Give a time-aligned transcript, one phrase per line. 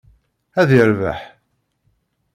[0.61, 1.19] Ad yerbeḥ.